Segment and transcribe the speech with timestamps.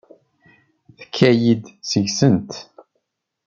[0.97, 2.51] Tekka-yi-d seg-sent.